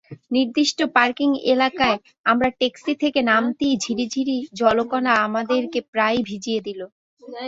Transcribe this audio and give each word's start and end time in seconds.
নির্দিষ্ট 0.31 0.79
পার্কিং 0.95 1.29
এলাকায় 1.53 1.97
আমরা 2.25 2.49
ট্যাক্সি 2.59 2.93
থেকে 3.03 3.19
নামতেই 3.31 3.73
ঝিরিঝিরি 3.83 4.37
জলকণা 4.59 5.13
আমাদেরকে 5.27 5.79
প্রায়ই 5.91 6.21
ভিজিয়ে 6.29 6.61
দিল। 6.67 6.81